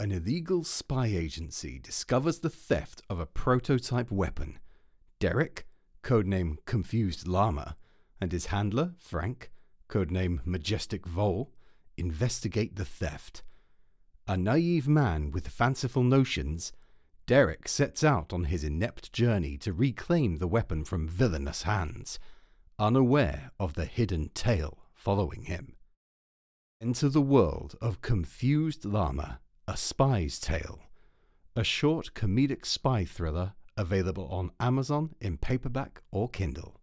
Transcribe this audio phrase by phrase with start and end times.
[0.00, 4.58] an illegal spy agency discovers the theft of a prototype weapon.
[5.18, 5.66] Derek,
[6.04, 7.76] codename Confused Llama,
[8.20, 9.50] and his handler, Frank,
[9.88, 11.52] codename Majestic Vole,
[11.96, 13.42] investigate the theft.
[14.28, 16.72] A naive man with fanciful notions,
[17.26, 22.20] Derek sets out on his inept journey to reclaim the weapon from villainous hands,
[22.78, 25.74] unaware of the hidden tale following him.
[26.80, 29.40] Enter the world of Confused Llama,
[29.70, 30.80] A Spy's Tale,
[31.54, 36.80] a short comedic spy thriller available on Amazon in paperback or Kindle.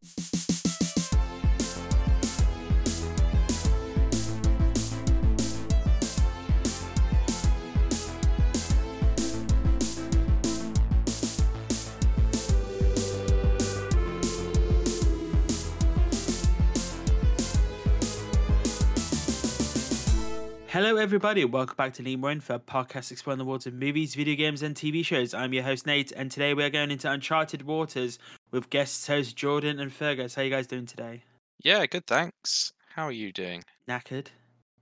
[20.76, 21.46] Hello, everybody.
[21.46, 24.62] Welcome back to Need More Info a podcast exploring the worlds of movies, video games,
[24.62, 25.34] and TV shows.
[25.34, 28.20] I'm your host Nate, and today we are going into uncharted waters
[28.52, 30.36] with guest hosts Jordan and Fergus.
[30.36, 31.24] How you guys doing today?
[31.64, 32.06] Yeah, good.
[32.06, 32.74] Thanks.
[32.94, 33.64] How are you doing?
[33.88, 34.28] Knackered.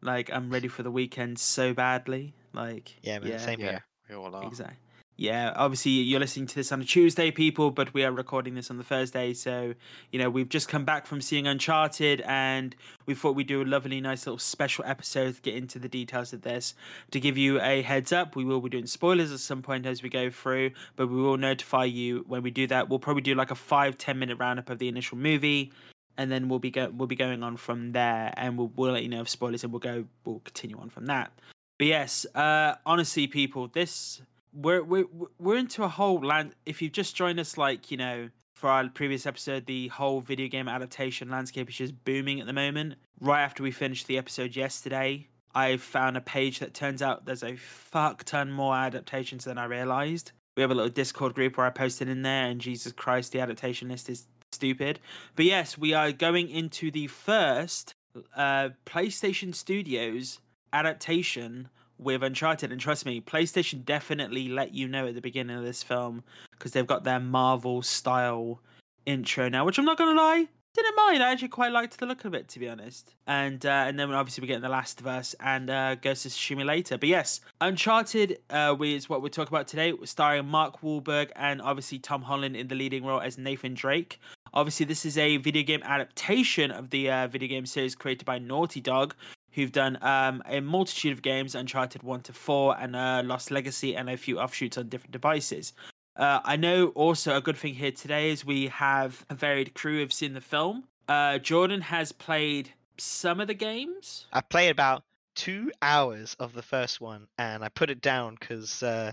[0.02, 2.34] Like I'm ready for the weekend so badly.
[2.54, 3.86] Like Yeah, man, same yeah, here.
[4.10, 4.48] we all are.
[4.48, 4.78] Exactly.
[5.24, 8.70] Yeah, obviously you're listening to this on a Tuesday, people, but we are recording this
[8.70, 9.34] on the Thursday.
[9.34, 9.74] So,
[10.12, 13.64] you know, we've just come back from seeing Uncharted and we thought we'd do a
[13.64, 16.76] lovely, nice little special episode to get into the details of this.
[17.12, 20.04] To give you a heads up, we will be doing spoilers at some point as
[20.04, 22.90] we go through, but we will notify you when we do that.
[22.90, 25.72] We'll probably do like a five, ten minute roundup of the initial movie.
[26.18, 29.04] And then we'll be go- we'll be going on from there, and we'll, we'll let
[29.04, 31.32] you know of spoilers, and we'll go we'll continue on from that.
[31.80, 34.22] But yes, uh, honestly, people, this
[34.54, 35.06] we're we're
[35.40, 36.54] we're into a whole land.
[36.66, 40.48] If you've just joined us, like you know, for our previous episode, the whole video
[40.48, 42.96] game adaptation landscape is just booming at the moment.
[43.20, 47.44] Right after we finished the episode yesterday, I found a page that turns out there's
[47.44, 50.32] a fuck ton more adaptations than I realized.
[50.56, 53.40] We have a little Discord group where I posted in there, and Jesus Christ, the
[53.40, 55.00] adaptation list is stupid.
[55.36, 57.96] But yes, we are going into the first
[58.36, 60.40] uh, PlayStation Studios
[60.72, 61.70] adaptation
[62.04, 62.72] with Uncharted.
[62.72, 66.72] And trust me, PlayStation definitely let you know at the beginning of this film because
[66.72, 68.60] they've got their Marvel style
[69.06, 70.48] intro now, which I'm not gonna lie.
[70.76, 71.22] Didn't mind.
[71.22, 73.14] I actually quite liked the look of it, to be honest.
[73.28, 76.32] And uh, and then obviously we get The Last of Us and uh, Ghost of
[76.32, 76.98] Tsushima later.
[76.98, 82.00] But yes, Uncharted uh, is what we're talking about today, starring Mark Wahlberg and obviously
[82.00, 84.20] Tom Holland in the leading role as Nathan Drake.
[84.56, 88.40] Obviously, this is a video game adaptation of the uh, video game series created by
[88.40, 89.14] Naughty Dog,
[89.54, 93.96] who've done um, a multitude of games, Uncharted 1 to 4, and uh, Lost Legacy,
[93.96, 95.74] and a few offshoots on different devices.
[96.16, 100.00] Uh, I know also a good thing here today is we have a varied crew
[100.00, 100.84] who've seen the film.
[101.08, 104.28] Uh, Jordan has played some of the games.
[104.32, 105.04] I played about
[105.36, 109.12] two hours of the first one, and I put it down because uh,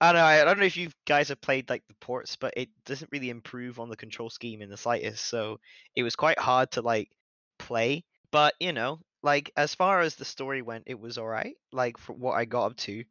[0.00, 0.26] I don't know.
[0.26, 3.30] I don't know if you guys have played like the ports, but it doesn't really
[3.30, 5.26] improve on the control scheme in the slightest.
[5.26, 5.58] So
[5.96, 7.10] it was quite hard to like
[7.58, 8.04] play.
[8.30, 11.54] But you know, like as far as the story went, it was alright.
[11.72, 13.04] Like for what I got up to,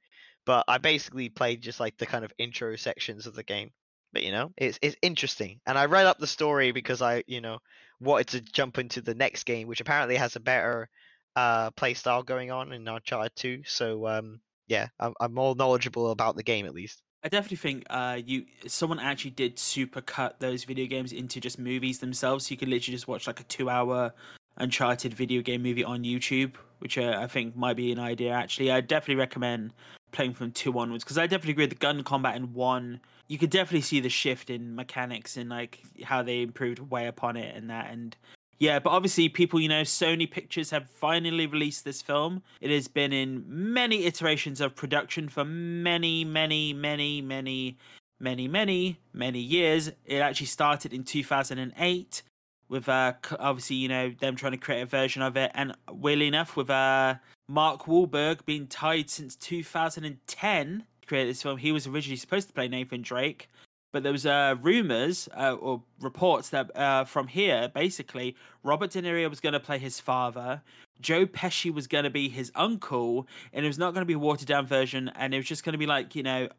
[0.46, 3.72] but I basically played just like the kind of intro sections of the game.
[4.12, 7.42] But you know, it's it's interesting, and I read up the story because I you
[7.42, 7.59] know
[8.00, 10.90] wanted to jump into the next game, which apparently has a better
[11.36, 13.62] uh play style going on in Uncharted 2.
[13.66, 17.02] So um yeah, I'm, I'm more knowledgeable about the game at least.
[17.24, 21.59] I definitely think uh, you someone actually did super cut those video games into just
[21.59, 22.47] movies themselves.
[22.47, 24.14] So you could literally just watch like a two-hour
[24.59, 28.31] Uncharted video game movie on YouTube, which uh, I think might be an idea.
[28.31, 29.74] Actually, I definitely recommend
[30.12, 33.00] playing from two onwards because I definitely agree with the gun combat in one.
[33.28, 37.38] You could definitely see the shift in mechanics and like how they improved way upon
[37.38, 38.16] it and that and
[38.59, 42.44] yeah, but obviously people, you know, Sony Pictures have finally released this film.
[42.59, 47.78] It has been in many iterations of production for many, many, many, many,
[48.20, 49.91] many, many, many years.
[50.06, 52.22] It actually started in 2008
[52.69, 56.28] with uh obviously, you know, them trying to create a version of it and weirdly
[56.28, 57.16] enough with uh
[57.50, 61.58] Mark Wahlberg being tied since 2010 to create this film.
[61.58, 63.49] He was originally supposed to play Nathan Drake,
[63.91, 69.02] but there was uh, rumors uh, or reports that uh, from here, basically, Robert De
[69.02, 70.61] Niro was going to play his father,
[71.02, 74.14] Joe Pesci was going to be his uncle, and it was not going to be
[74.14, 76.49] a watered down version, and it was just going to be like you know,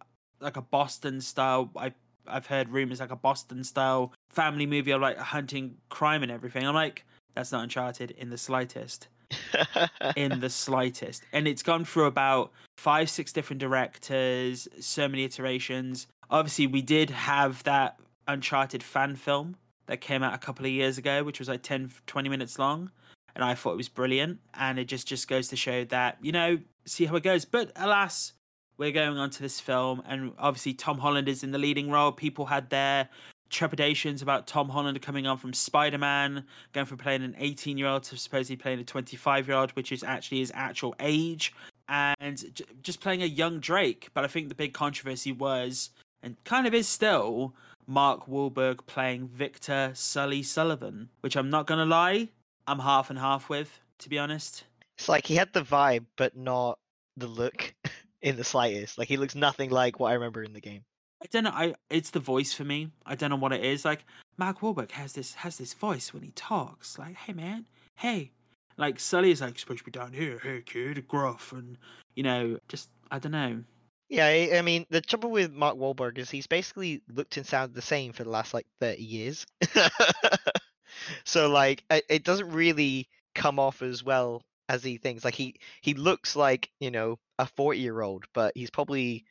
[0.40, 1.70] like a Boston style.
[1.76, 1.93] I
[2.31, 6.67] I've heard rumors like a Boston style family movie of like hunting crime and everything.
[6.67, 7.05] I'm like,
[7.35, 9.09] that's not Uncharted in the slightest
[10.17, 11.25] in the slightest.
[11.32, 16.06] And it's gone through about five, six different directors, so many iterations.
[16.31, 17.99] Obviously, we did have that
[18.29, 19.56] Uncharted fan film
[19.87, 22.91] that came out a couple of years ago, which was like 10, 20 minutes long.
[23.35, 24.38] And I thought it was brilliant.
[24.55, 27.44] And it just, just goes to show that, you know, see how it goes.
[27.44, 28.33] But alas,
[28.81, 32.11] we're going on to this film, and obviously Tom Holland is in the leading role.
[32.11, 33.11] People had their
[33.50, 37.88] trepidations about Tom Holland coming on from Spider Man, going from playing an 18 year
[37.88, 41.53] old to supposedly playing a 25 year old, which is actually his actual age,
[41.91, 44.09] and just playing a young Drake.
[44.15, 45.91] But I think the big controversy was,
[46.23, 47.55] and kind of is still,
[47.87, 52.29] Mark Wahlberg playing Victor Sully Sullivan, which I'm not gonna lie,
[52.67, 54.65] I'm half and half with, to be honest.
[54.97, 56.79] It's like he had the vibe, but not
[57.19, 57.75] the look
[58.22, 58.99] in the slightest.
[58.99, 60.82] Like he looks nothing like what I remember in the game.
[61.22, 61.50] I don't know.
[61.52, 62.90] I it's the voice for me.
[63.05, 63.84] I don't know what it is.
[63.84, 64.05] Like
[64.38, 66.99] Mark Wahlberg has this has this voice when he talks.
[66.99, 68.32] Like, hey man, hey.
[68.76, 71.76] Like Sully is like supposed to be down here, hey kid, gruff, and
[72.14, 73.62] you know, just I don't know.
[74.08, 77.75] Yeah, I, I mean the trouble with Mark Wahlberg is he's basically looked and sounded
[77.75, 79.44] the same for the last like thirty years.
[81.25, 85.25] so like it, it doesn't really come off as well as he thinks.
[85.25, 89.25] Like he he looks like you know a forty year old, but he's probably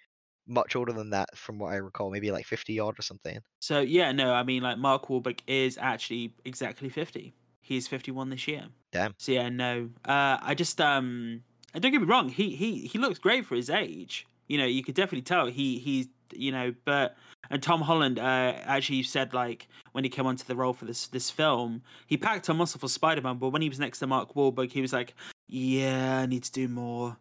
[0.46, 3.40] much older than that from what I recall, maybe like fifty odd or something.
[3.60, 7.34] So yeah, no, I mean like Mark Wahlberg is actually exactly fifty.
[7.62, 8.68] He's fifty one this year.
[8.92, 9.16] Damn.
[9.18, 9.90] So yeah, no.
[10.06, 11.44] Uh I just um
[11.74, 14.28] and don't get me wrong, he he he looks great for his age.
[14.48, 17.18] You know, you could definitely tell he he's you know, but
[17.50, 21.08] and Tom Holland uh actually said like when he came onto the role for this
[21.08, 24.08] this film, he packed on muscle for Spider Man, but when he was next to
[24.08, 25.14] Mark Wahlberg, he was like,
[25.48, 27.18] Yeah, I need to do more.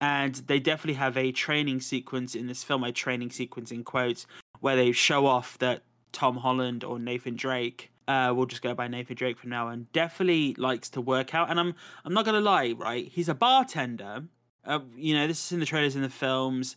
[0.00, 4.26] And they definitely have a training sequence in this film, a training sequence in quotes,
[4.60, 8.88] where they show off that Tom Holland or Nathan Drake, uh, we'll just go by
[8.88, 11.50] Nathan Drake from now on, definitely likes to work out.
[11.50, 11.74] And I'm
[12.04, 13.08] I'm not gonna lie, right?
[13.08, 14.24] He's a bartender.
[14.64, 16.76] Uh, you know, this is in the trailers in the films,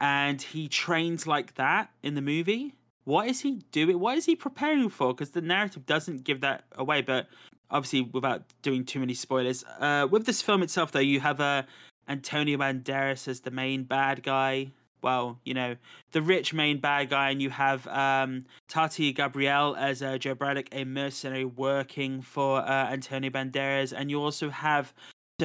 [0.00, 2.74] and he trains like that in the movie.
[3.04, 4.00] What is he doing?
[4.00, 5.14] What is he preparing for?
[5.14, 7.02] Because the narrative doesn't give that away.
[7.02, 7.28] But
[7.70, 11.66] obviously, without doing too many spoilers, uh, with this film itself, though, you have a
[12.08, 14.72] Antonio Banderas as the main bad guy.
[15.02, 15.76] Well, you know,
[16.12, 20.68] the rich main bad guy, and you have um, Tati Gabrielle as uh, Jo Braddock,
[20.72, 24.92] a mercenary working for uh, Antonio Banderas, and you also have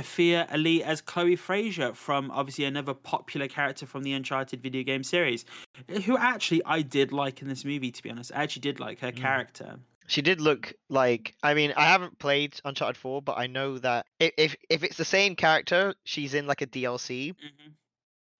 [0.01, 5.03] Sophia Ali as Chloe Frazer from obviously another popular character from the Uncharted video game
[5.03, 5.43] series,
[6.05, 7.91] who actually I did like in this movie.
[7.91, 9.17] To be honest, I actually did like her Mm.
[9.17, 9.79] character.
[10.07, 14.05] She did look like I mean I haven't played Uncharted 4, but I know that
[14.19, 17.71] if if, if it's the same character, she's in like a DLC, Mm-hmm.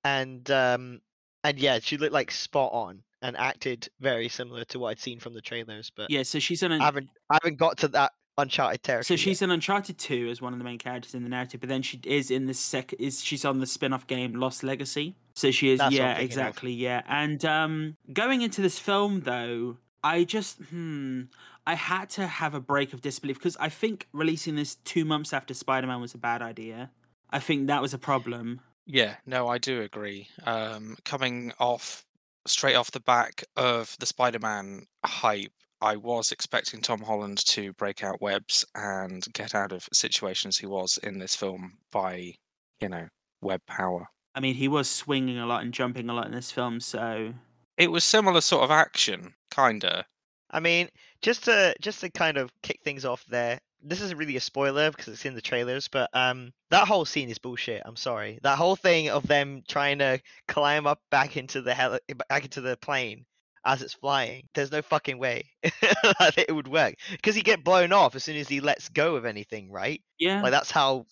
[0.05, 1.01] and um
[1.43, 5.19] and yeah, she looked like spot on and acted very similar to what I'd seen
[5.19, 5.91] from the trailers.
[5.95, 6.71] But Yeah, so she's in.
[6.71, 9.03] I haven't I haven't got to that Uncharted territory.
[9.03, 9.19] so yet.
[9.19, 11.81] she's in Uncharted Two as one of the main characters in the narrative, but then
[11.81, 12.93] she is in the sec.
[12.99, 15.15] Is she's on the spin-off game Lost Legacy?
[15.33, 15.79] So she is.
[15.79, 16.25] That's yeah, thinking of.
[16.25, 16.73] exactly.
[16.73, 21.23] Yeah, and um, going into this film though, I just hmm.
[21.65, 25.31] I had to have a break of disbelief because I think releasing this two months
[25.31, 26.91] after Spider Man was a bad idea.
[27.29, 28.61] I think that was a problem.
[28.85, 30.27] Yeah, no, I do agree.
[30.43, 32.05] Um, coming off
[32.45, 38.03] straight off the back of the Spider-Man hype, I was expecting Tom Holland to break
[38.03, 42.35] out webs and get out of situations he was in this film by,
[42.79, 43.07] you know,
[43.41, 44.07] web power.
[44.35, 47.33] I mean, he was swinging a lot and jumping a lot in this film, so
[47.75, 50.05] It was similar sort of action, kinda.
[50.51, 50.89] I mean,
[51.21, 53.59] just to just to kind of kick things off there.
[53.81, 57.29] This isn't really a spoiler because it's in the trailers, but um, that whole scene
[57.29, 57.81] is bullshit.
[57.85, 58.39] I'm sorry.
[58.43, 61.99] That whole thing of them trying to climb up back into the heli-
[62.29, 63.25] back into the plane
[63.65, 64.47] as it's flying.
[64.53, 68.37] There's no fucking way that it would work because he get blown off as soon
[68.37, 70.01] as he lets go of anything, right?
[70.19, 70.41] yeah.
[70.41, 71.05] Like that's how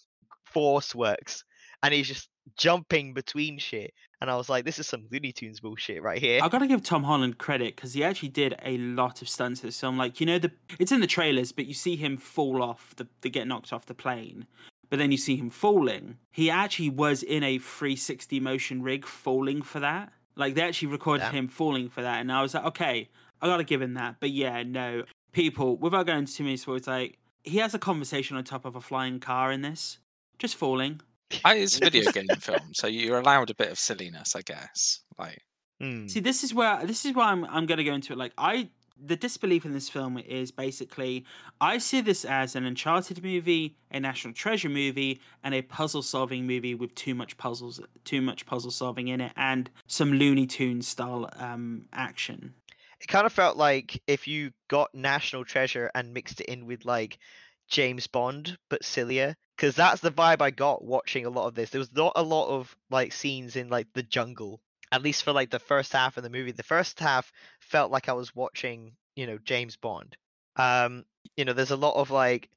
[0.46, 1.44] force works,
[1.84, 3.94] and he's just jumping between shit.
[4.22, 6.42] And I was like, this is some Looney Tunes bullshit right here.
[6.44, 9.64] I gotta give Tom Holland credit because he actually did a lot of stunts.
[9.76, 12.62] So I'm like, you know, the it's in the trailers, but you see him fall
[12.62, 14.46] off the, the get knocked off the plane,
[14.90, 16.18] but then you see him falling.
[16.32, 20.12] He actually was in a 360 motion rig falling for that.
[20.40, 21.34] Like they actually recorded Damn.
[21.34, 23.10] him falling for that, and I was like, okay,
[23.42, 24.16] I gotta give him that.
[24.20, 25.04] But yeah, no,
[25.34, 28.76] people, without going into too many spoilers, like he has a conversation on top of
[28.76, 30.00] a flying car in this,
[30.40, 31.02] just falling.
[31.46, 35.02] I, it's a video game film, so you're allowed a bit of silliness, I guess.
[35.18, 35.44] Like,
[35.82, 36.08] Hmm.
[36.08, 38.20] See, this is where this is where I'm I'm gonna go into it.
[38.20, 38.70] Like I
[39.04, 41.26] the disbelief in this film is basically
[41.62, 46.46] I see this as an Uncharted movie, a National Treasure movie, and a puzzle solving
[46.46, 50.88] movie with too much puzzles too much puzzle solving in it and some Looney Tunes
[50.88, 52.54] style um action.
[53.02, 56.86] it kind of felt like if you got National Treasure and mixed it in with
[56.86, 57.20] like
[57.68, 61.70] James Bond but sillier because that's the vibe I got watching a lot of this.
[61.70, 65.32] There was not a lot of like scenes in like the jungle, at least for
[65.32, 66.52] like the first half of the movie.
[66.52, 70.16] The first half felt like I was watching, you know, James Bond.
[70.56, 71.06] Um,
[71.38, 72.50] you know, there's a lot of like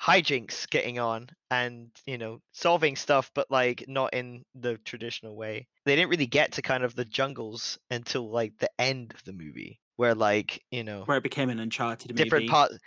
[0.00, 5.66] hijinks getting on and you know solving stuff but like not in the traditional way
[5.84, 9.32] they didn't really get to kind of the jungles until like the end of the
[9.32, 12.48] movie where like you know where it became an Uncharted different movie.
[12.48, 12.78] parts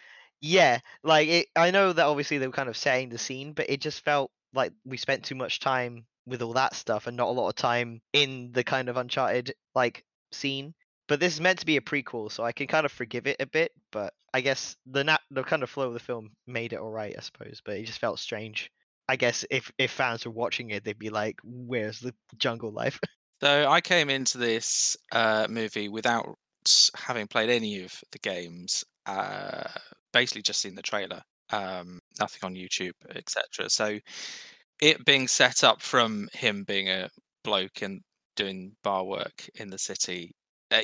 [0.42, 3.70] yeah like it, i know that obviously they were kind of setting the scene but
[3.70, 7.28] it just felt like we spent too much time with all that stuff and not
[7.28, 10.74] a lot of time in the kind of uncharted like scene
[11.08, 13.38] but this is meant to be a prequel so i can kind of forgive it
[13.40, 16.74] a bit but i guess the nat- the kind of flow of the film made
[16.74, 18.72] it all right i suppose but it just felt strange
[19.10, 23.00] i guess if if fans were watching it they'd be like where's the jungle life
[23.44, 26.38] So I came into this uh, movie without
[26.96, 28.86] having played any of the games.
[29.06, 29.64] Uh,
[30.14, 31.22] basically, just seen the trailer.
[31.50, 33.70] Um, nothing on YouTube, etc.
[33.70, 34.00] So
[34.82, 37.10] it being set up from him being a
[37.44, 38.02] bloke and
[38.36, 40.32] doing bar work in the city.
[40.72, 40.82] Uh,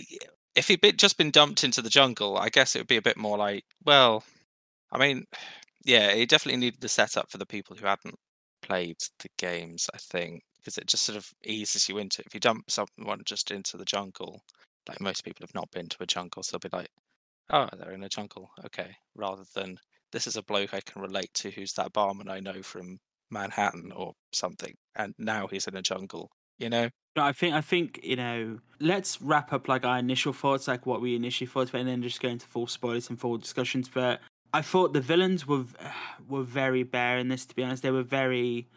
[0.55, 3.17] if he'd just been dumped into the jungle, I guess it would be a bit
[3.17, 4.23] more like, well,
[4.91, 5.25] I mean,
[5.85, 8.15] yeah, he definitely needed the setup for the people who hadn't
[8.61, 12.27] played the games, I think, because it just sort of eases you into it.
[12.27, 14.41] If you dump someone just into the jungle,
[14.87, 16.89] like most people have not been to a jungle, so they'll be like,
[17.51, 19.79] oh, they're in a jungle, okay, rather than
[20.11, 22.99] this is a bloke I can relate to who's that barman I know from
[23.31, 26.89] Manhattan or something, and now he's in a jungle, you know?
[27.15, 28.59] No, I think I think you know.
[28.79, 32.21] Let's wrap up like our initial thoughts, like what we initially thought, and then just
[32.21, 33.89] go into full spoilers and full discussions.
[33.89, 34.21] But
[34.53, 35.65] I thought the villains were
[36.29, 37.45] were very bare in this.
[37.47, 38.67] To be honest, they were very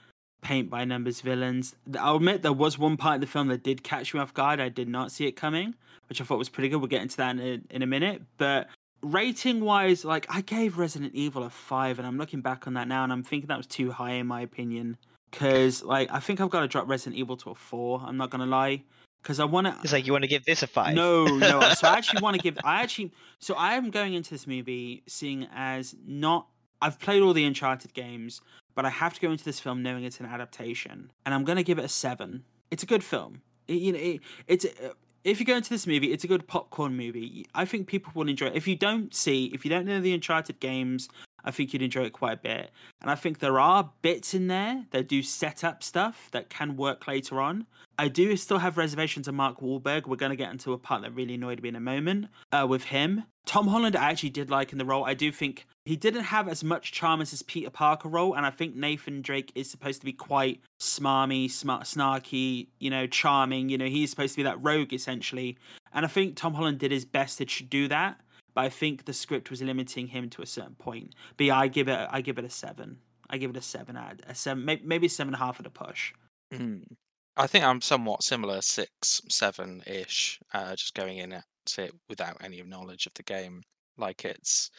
[0.41, 1.77] paint by numbers villains.
[1.99, 4.61] I'll admit there was one part of the film that did catch me off guard.
[4.61, 5.75] I did not see it coming,
[6.09, 6.79] which I thought was pretty good.
[6.79, 8.23] We'll get into that in a, in a minute.
[8.39, 8.69] But
[9.03, 12.89] rating wise, like I gave Resident Evil a five, and I'm looking back on that
[12.89, 14.97] now, and I'm thinking that was too high in my opinion.
[15.31, 18.03] Because like I think I've got to drop Resident Evil to a four.
[18.05, 18.83] I'm not gonna lie,
[19.23, 19.77] because I want to.
[19.83, 21.61] it's like you want to give this a five No, no.
[21.77, 22.59] So I actually want to give.
[22.65, 23.13] I actually.
[23.39, 26.47] So I am going into this movie seeing as not.
[26.81, 28.41] I've played all the Uncharted games,
[28.75, 31.63] but I have to go into this film knowing it's an adaptation, and I'm to
[31.63, 32.45] give it a seven.
[32.71, 33.43] It's a good film.
[33.69, 34.65] It, you know, it, it's.
[34.65, 34.93] Uh,
[35.25, 37.47] If you go into this movie, it's a good popcorn movie.
[37.55, 38.57] I think people will enjoy it.
[38.57, 41.09] If you don't see, if you don't know the Uncharted games,
[41.45, 42.71] I think you'd enjoy it quite a bit.
[43.01, 46.77] And I think there are bits in there that do set up stuff that can
[46.77, 47.67] work later on.
[47.99, 50.07] I do still have reservations on Mark Wahlberg.
[50.07, 52.67] We're going to get into a part that really annoyed me in a moment uh,
[52.69, 53.25] with him.
[53.45, 55.05] Tom Holland, I actually did like in the role.
[55.05, 58.47] I do think he didn't have as much charm as his Peter Parker role, and
[58.47, 63.69] I think Nathan Drake is supposed to be quite smarmy, smart, snarky, you know, charming.
[63.69, 65.59] You know, he's supposed to be that rogue essentially,
[65.93, 68.21] and I think Tom Holland did his best to do that.
[68.55, 71.15] But I think the script was limiting him to a certain point.
[71.37, 72.99] But yeah, I give it, I give it a seven.
[73.31, 73.97] I give it a seven.
[73.97, 76.13] Ad a seven, maybe seven and a half at a push.
[76.53, 76.85] Mm.
[77.37, 81.45] I think I'm somewhat similar, six, seven ish, uh, just going in at
[81.79, 83.63] it without any knowledge of the game.
[83.97, 84.71] Like it's,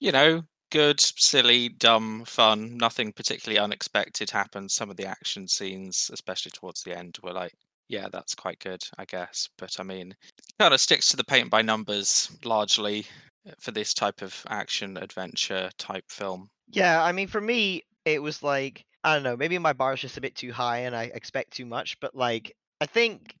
[0.00, 0.42] you know,
[0.72, 2.76] good, silly, dumb, fun.
[2.76, 4.74] Nothing particularly unexpected happens.
[4.74, 7.54] Some of the action scenes, especially towards the end, were like,
[7.88, 9.48] yeah, that's quite good, I guess.
[9.58, 10.14] But I mean,
[10.58, 13.06] kind of sticks to the paint by numbers largely
[13.46, 16.48] uh, for this type of action adventure type film.
[16.68, 19.36] Yeah, I mean, for me, it was like I don't know.
[19.36, 22.00] Maybe my bar is just a bit too high, and I expect too much.
[22.00, 23.36] But like, I think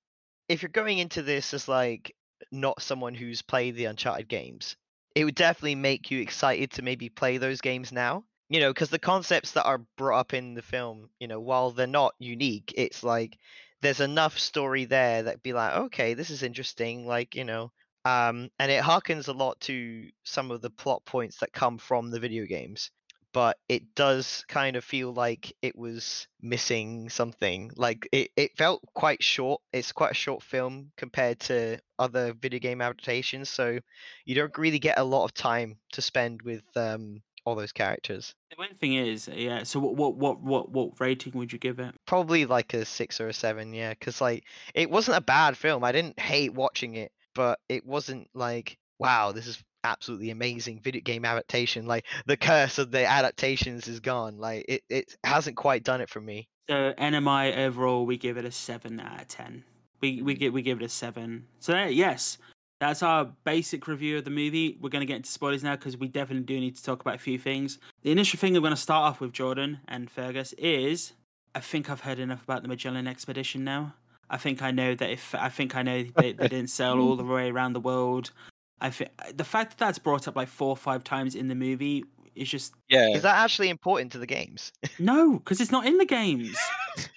[0.48, 2.14] if you're going into this as like
[2.52, 4.76] not someone who's played the Uncharted games,
[5.14, 8.24] it would definitely make you excited to maybe play those games now.
[8.50, 11.70] You know, because the concepts that are brought up in the film, you know, while
[11.70, 13.38] they're not unique, it's like
[13.84, 17.06] there's enough story there that be like, okay, this is interesting.
[17.06, 17.70] Like, you know,
[18.06, 22.10] um, and it harkens a lot to some of the plot points that come from
[22.10, 22.90] the video games
[23.34, 27.68] but it does kind of feel like it was missing something.
[27.74, 29.60] Like it, it felt quite short.
[29.72, 33.80] It's quite a short film compared to other video game adaptations, so
[34.24, 38.34] you don't really get a lot of time to spend with um, all those characters.
[38.50, 39.62] The main thing is, yeah.
[39.64, 41.94] So what, what, what, what, what rating would you give it?
[42.06, 43.90] Probably like a six or a seven, yeah.
[43.90, 45.84] Because like it wasn't a bad film.
[45.84, 51.02] I didn't hate watching it, but it wasn't like wow, this is absolutely amazing video
[51.02, 51.86] game adaptation.
[51.86, 54.38] Like the curse of the adaptations is gone.
[54.38, 56.48] Like it, it hasn't quite done it for me.
[56.68, 59.64] So NMI overall, we give it a seven out of ten.
[60.00, 61.46] We we give we give it a seven.
[61.58, 62.38] So yes,
[62.88, 64.76] that's our basic review of the movie.
[64.80, 67.18] We're gonna get into spoilers now because we definitely do need to talk about a
[67.18, 67.78] few things.
[68.02, 71.12] The initial thing I'm gonna start off with Jordan and Fergus is
[71.54, 73.94] I think I've heard enough about the Magellan expedition now.
[74.28, 77.16] I think I know that if I think I know they, they didn't sail all
[77.16, 78.32] the way around the world.
[78.80, 81.54] I think the fact that that's brought up like four or five times in the
[81.54, 83.10] movie is just Yeah.
[83.10, 84.72] Is that actually important to the games?
[84.98, 86.56] no, because it's not in the games.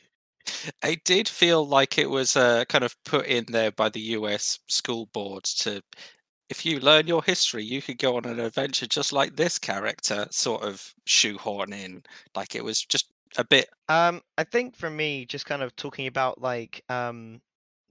[0.84, 4.60] It did feel like it was uh, kind of put in there by the US
[4.68, 5.82] school board to
[6.50, 10.28] if you learn your history, you could go on an adventure just like this character
[10.32, 12.04] sort of shoehorn in.
[12.36, 13.70] Like it was just a bit.
[13.90, 17.42] Um, I think for me, just kind of talking about like um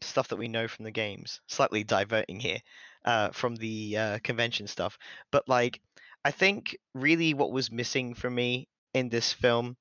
[0.01, 2.61] stuff that we know from the games, slightly diverting here,
[3.05, 4.99] uh, from the uh, convention stuff.
[5.31, 5.81] But like,
[6.25, 9.77] I think really what was missing for me in this film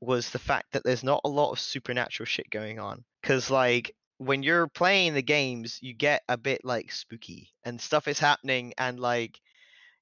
[0.00, 3.04] was the fact that there's not a lot of supernatural shit going on.
[3.22, 8.08] Cause like when you're playing the games, you get a bit like spooky and stuff
[8.08, 9.40] is happening and like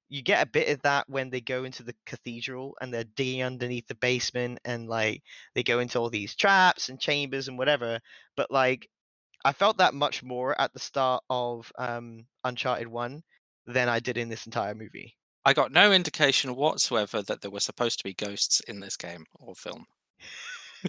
[0.09, 3.43] you get a bit of that when they go into the cathedral and they're digging
[3.43, 5.21] underneath the basement and like
[5.53, 7.99] they go into all these traps and chambers and whatever.
[8.35, 8.89] But like
[9.43, 13.23] I felt that much more at the start of um Uncharted 1
[13.67, 15.16] than I did in this entire movie.
[15.47, 19.23] I got no indication whatsoever that there were supposed to be ghosts in this game
[19.39, 19.85] or film.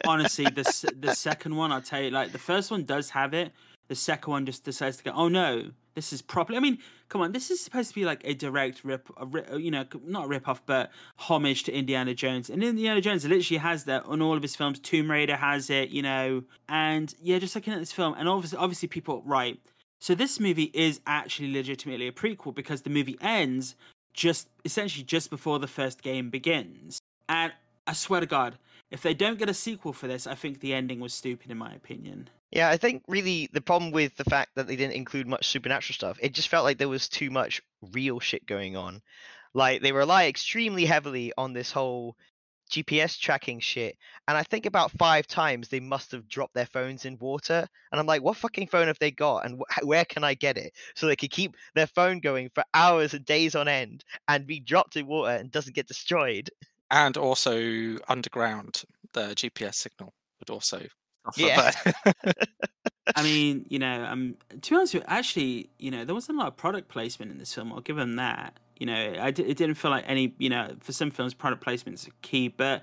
[0.05, 3.53] Honestly, the the second one, I'll tell you, like the first one does have it.
[3.87, 6.57] The second one just decides to go, oh no, this is properly.
[6.57, 9.45] I mean, come on, this is supposed to be like a direct rip, a ri-
[9.45, 12.51] uh, you know, not a rip off, but homage to Indiana Jones.
[12.51, 14.81] And Indiana Jones literally has that on all of his films.
[14.81, 18.59] Tomb Raider has it, you know, and yeah, just looking at this film, and obviously,
[18.59, 19.61] obviously, people right.
[20.01, 23.77] So this movie is actually legitimately a prequel because the movie ends
[24.19, 27.01] just essentially just before the first game begins.
[27.29, 27.53] And
[27.87, 28.59] I swear to God,
[28.91, 31.59] if they don't get a sequel for this, I think the ending was stupid in
[31.59, 32.29] my opinion.
[32.51, 35.95] Yeah, I think really the problem with the fact that they didn't include much supernatural
[35.95, 39.03] stuff, it just felt like there was too much real shit going on.
[39.55, 42.17] Like they rely extremely heavily on this whole
[42.69, 43.97] GPS tracking shit.
[44.27, 47.67] And I think about five times they must have dropped their phones in water.
[47.91, 49.47] And I'm like, what fucking phone have they got?
[49.47, 50.73] And wh- where can I get it?
[50.95, 54.61] So they could keep their phone going for hours and days on end and be
[54.61, 56.51] dropped in water and doesn't get destroyed.
[56.91, 58.83] And also underground,
[59.13, 60.83] the GPS signal would also
[61.37, 61.73] Yeah.
[63.17, 66.39] I mean, you know, um, to be honest with you, actually, you know, there wasn't
[66.39, 67.73] a lot of product placement in this film.
[67.73, 68.59] I'll give them that.
[68.79, 71.63] You know, I d- it didn't feel like any, you know, for some films, product
[71.63, 72.49] placement is key.
[72.49, 72.83] But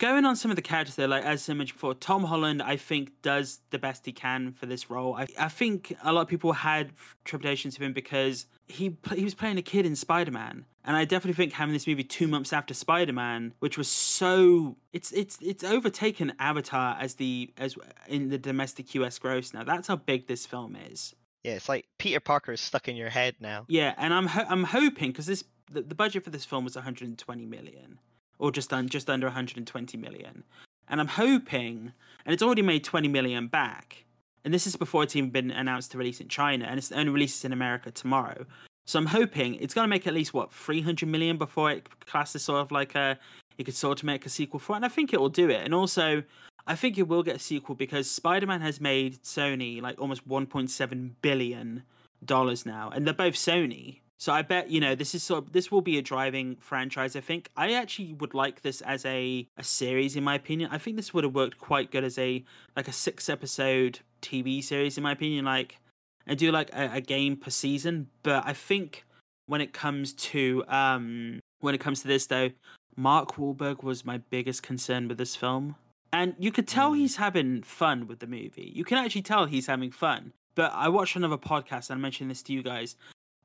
[0.00, 2.76] going on some of the characters there, like as I mentioned before, Tom Holland, I
[2.76, 5.14] think does the best he can for this role.
[5.14, 6.92] I, I think a lot of people had
[7.24, 11.04] trepidations of him because he he was playing a kid in Spider Man, and I
[11.04, 15.38] definitely think having this movie two months after Spider Man, which was so it's it's
[15.40, 17.76] it's overtaken Avatar as the as
[18.08, 19.62] in the domestic US gross now.
[19.62, 21.14] That's how big this film is.
[21.44, 23.64] Yeah, it's like Peter Parker is stuck in your head now.
[23.68, 26.74] Yeah, and I'm ho- I'm hoping because this the, the budget for this film was
[26.74, 27.98] 120 million,
[28.40, 30.42] or just un, just under 120 million,
[30.88, 31.92] and I'm hoping,
[32.24, 34.04] and it's already made 20 million back,
[34.44, 37.12] and this is before it's even been announced to release in China, and it's only
[37.12, 38.46] releases in America tomorrow.
[38.86, 42.60] So I'm hoping it's gonna make at least what 300 million before it classes sort
[42.60, 43.18] of like a
[43.58, 45.50] you could sort of make a sequel for it, and I think it will do
[45.50, 46.24] it, and also.
[46.66, 51.10] I think it will get a sequel because Spider-Man has made Sony like almost 1.7
[51.22, 51.82] billion
[52.24, 54.00] dollars now, and they're both Sony.
[54.20, 57.16] So I bet you know this is sort of this will be a driving franchise.
[57.16, 60.68] I think I actually would like this as a a series in my opinion.
[60.70, 62.44] I think this would have worked quite good as a
[62.76, 65.46] like a six episode TV series in my opinion.
[65.46, 65.78] Like
[66.26, 68.08] and do like a, a game per season.
[68.22, 69.04] But I think
[69.46, 72.50] when it comes to um when it comes to this though,
[72.96, 75.76] Mark Wahlberg was my biggest concern with this film.
[76.12, 76.98] And you could tell Mm.
[76.98, 78.70] he's having fun with the movie.
[78.74, 80.32] You can actually tell he's having fun.
[80.56, 82.96] But I watched another podcast and I mentioned this to you guys.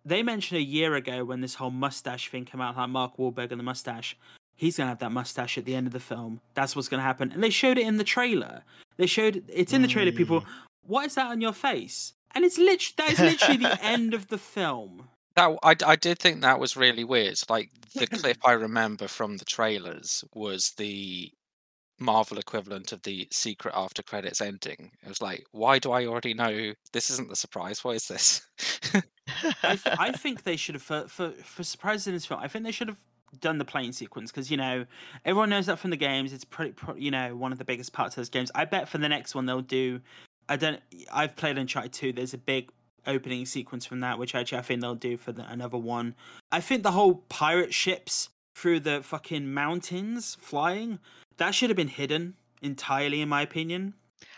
[0.06, 3.52] They mentioned a year ago when this whole mustache thing came out, like Mark Wahlberg
[3.52, 4.16] and the mustache.
[4.56, 6.40] He's gonna have that mustache at the end of the film.
[6.54, 7.32] That's what's gonna happen.
[7.32, 8.64] And they showed it in the trailer.
[8.98, 10.12] They showed it's in the trailer.
[10.12, 10.18] Mm.
[10.18, 10.46] People,
[10.86, 12.14] what is that on your face?
[12.34, 15.10] And it's literally that is literally the end of the film.
[15.36, 17.40] That I, I did think that was really weird.
[17.50, 21.32] Like the clip I remember from the trailers was the
[22.00, 24.92] Marvel equivalent of the secret after credits ending.
[25.04, 27.84] It was like, why do I already know this isn't the surprise?
[27.84, 28.42] What is this?
[29.64, 32.40] I, th- I think they should have for for for surprises in this film.
[32.42, 33.00] I think they should have
[33.40, 34.86] done the plane sequence because you know
[35.24, 36.34] everyone knows that from the games.
[36.34, 38.52] It's pretty, you know one of the biggest parts of those games.
[38.54, 40.02] I bet for the next one they'll do.
[40.48, 40.80] I don't.
[41.12, 42.14] I've played Uncharted 2.
[42.14, 42.72] There's a big
[43.08, 46.16] opening sequence from that, which actually I think they'll do for the, another one.
[46.52, 51.00] I think the whole pirate ships through the fucking mountains flying
[51.38, 53.94] that should have been hidden entirely, in my opinion.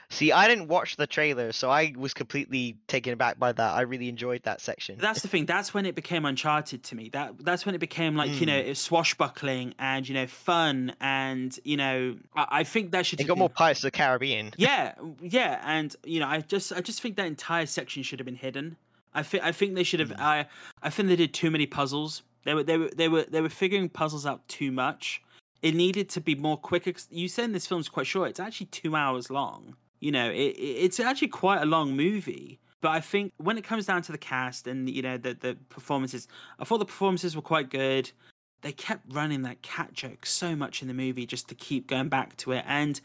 [0.10, 3.74] See, I didn't watch the trailer, so I was completely taken aback by that.
[3.74, 4.98] I really enjoyed that section.
[5.00, 5.46] That's the thing.
[5.46, 7.10] That's when it became Uncharted to me.
[7.10, 8.68] That that's when it became like you know Mm.
[8.68, 13.26] it's swashbuckling and you know fun and you know I, I think that should It
[13.26, 14.54] got been- more Pirates of the Caribbean.
[14.56, 18.26] Yeah, yeah, and you know I just I just think that entire section should have
[18.26, 18.78] been hidden.
[19.14, 20.12] I think I think they should have.
[20.12, 20.20] Mm.
[20.22, 20.46] I
[20.82, 22.24] I think they did too many puzzles.
[22.46, 25.22] They were they were they were they were figuring puzzles out too much.
[25.62, 26.94] It needed to be more quicker.
[27.10, 28.30] You said this film's quite short.
[28.30, 29.76] It's actually two hours long.
[30.00, 32.60] You know, it it's actually quite a long movie.
[32.82, 35.58] But I think when it comes down to the cast and you know the the
[35.70, 36.28] performances,
[36.60, 38.12] I thought the performances were quite good.
[38.62, 42.10] They kept running that cat joke so much in the movie just to keep going
[42.10, 43.00] back to it, and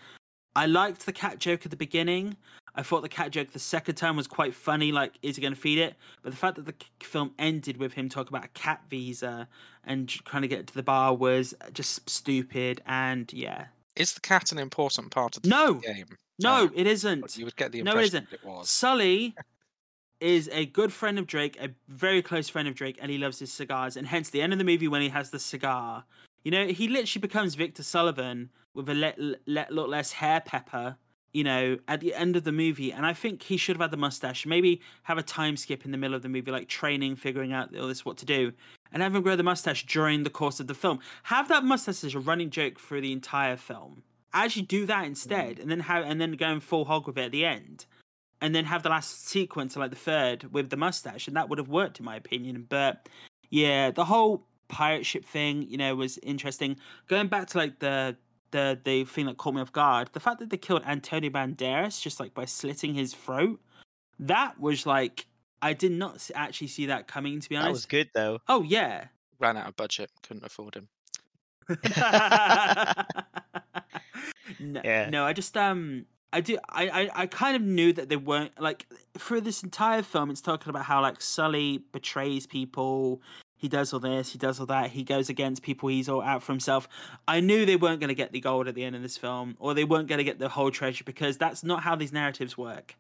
[0.55, 2.37] I liked the cat joke at the beginning.
[2.75, 4.93] I thought the cat joke the second time was quite funny.
[4.93, 5.95] Like, is he going to feed it?
[6.23, 9.49] But the fact that the film ended with him talking about a cat visa
[9.85, 12.81] and trying to get to the bar was just stupid.
[12.87, 16.17] And yeah, is the cat an important part of the no game?
[16.39, 17.37] No, it isn't.
[17.37, 18.33] You would get the no, impression it isn't.
[18.33, 18.71] it was.
[18.71, 19.35] Sully
[20.21, 23.39] is a good friend of Drake, a very close friend of Drake, and he loves
[23.39, 23.97] his cigars.
[23.97, 26.05] And hence, the end of the movie when he has the cigar,
[26.43, 30.97] you know, he literally becomes Victor Sullivan with a let, let look less hair pepper.
[31.33, 33.91] You know, at the end of the movie, and I think he should have had
[33.91, 34.45] the mustache.
[34.45, 37.75] Maybe have a time skip in the middle of the movie, like training, figuring out
[37.75, 38.53] all this what to do,
[38.93, 41.01] and have him grow the mustache during the course of the film.
[41.23, 44.03] Have that mustache as a running joke through the entire film.
[44.35, 47.25] Actually, do that instead, and then have and then go and full hog with it
[47.25, 47.87] at the end
[48.43, 51.59] and then have the last sequence, like the third, with the mustache, and that would
[51.59, 52.67] have worked in my opinion.
[52.69, 53.09] But
[53.51, 56.77] yeah, the whole pirate ship thing, you know, was interesting.
[57.07, 58.17] Going back to like the
[58.53, 62.01] the the thing that caught me off guard, the fact that they killed Antonio Banderas
[62.01, 63.61] just like by slitting his throat,
[64.21, 65.27] that was like
[65.61, 67.41] I did not actually see that coming.
[67.41, 68.39] To be honest, that was good though.
[68.49, 69.07] Oh yeah,
[69.41, 70.89] ran out of budget, couldn't afford him.
[74.61, 75.09] no, Yeah.
[75.11, 78.59] no, I just um I do I, I I kind of knew that they weren't
[78.61, 78.87] like
[79.19, 83.23] through this entire film it's talking about how like Sully betrays people,
[83.63, 86.43] he does all this, he does all that, he goes against people, he's all out
[86.43, 86.89] for himself.
[87.29, 89.73] I knew they weren't gonna get the gold at the end of this film, or
[89.73, 92.97] they weren't gonna get the whole treasure because that's not how these narratives work.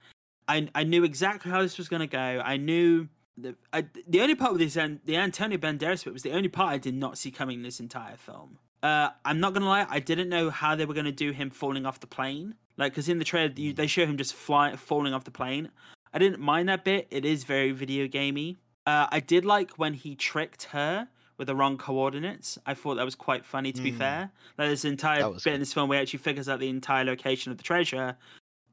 [0.47, 2.41] I I knew exactly how this was gonna go.
[2.45, 6.23] I knew the I, the only part with this and the Antonio Banderas bit was
[6.23, 8.59] the only part I did not see coming this entire film.
[8.85, 11.87] Uh, I'm not gonna lie, I didn't know how they were gonna do him falling
[11.87, 12.55] off the plane.
[12.77, 15.71] Like, because in the trailer you, they show him just fly falling off the plane.
[16.15, 17.09] I didn't mind that bit.
[17.11, 18.59] It is very video gamey.
[18.87, 22.59] Uh, I did like when he tricked her with the wrong coordinates.
[22.67, 23.73] I thought that was quite funny.
[23.73, 23.99] To be Mm.
[23.99, 26.69] fair, like this entire bit was in this film where he actually figures out the
[26.69, 28.17] entire location of the treasure,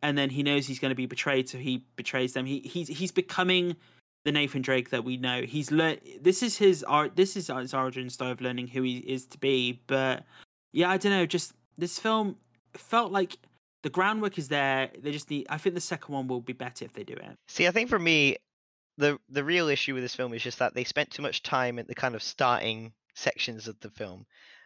[0.02, 2.46] and then he knows he's going to be betrayed, so he betrays them.
[2.46, 3.76] He he's he's becoming
[4.26, 5.44] the Nathan Drake that we know.
[5.44, 6.02] He's learned.
[6.22, 7.16] This is his art.
[7.16, 9.80] This is his origin story of learning who he is to be.
[9.88, 10.26] But
[10.74, 11.26] yeah, I don't know.
[11.26, 12.36] Just this film
[12.74, 13.38] felt like
[13.84, 14.90] the groundwork is there.
[15.02, 15.48] They just need.
[15.50, 17.36] I think the second one will be better if they do it.
[17.48, 18.36] See, I think for me,
[19.00, 21.80] the the real issue with this film is just that they spent too much time
[21.80, 24.26] at the kind of starting sections of the film.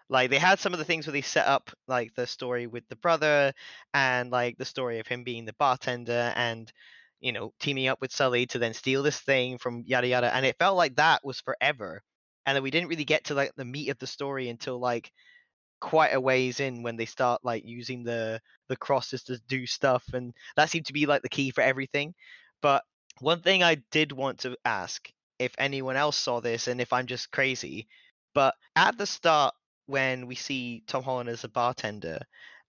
[0.10, 2.84] Like they had some of the things where they set up like the story with
[2.90, 3.54] the brother
[3.94, 6.72] and like the story of him being the bartender and
[7.20, 10.36] you know teaming up with Sully to then steal this thing from yada yada.
[10.36, 12.02] And it felt like that was forever.
[12.48, 15.12] And then we didn't really get to like the meat of the story until like
[15.80, 20.04] quite a ways in when they start like using the the crosses to do stuff.
[20.12, 22.16] And that seemed to be like the key for everything.
[22.62, 22.84] But
[23.20, 27.08] one thing I did want to ask if anyone else saw this and if I'm
[27.08, 27.88] just crazy,
[28.34, 29.56] but at the start
[29.88, 32.20] when we see Tom Holland as a bartender